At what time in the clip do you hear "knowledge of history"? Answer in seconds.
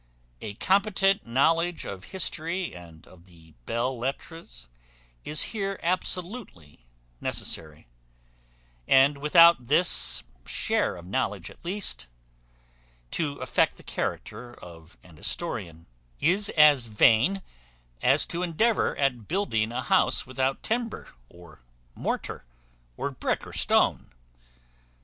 1.27-2.73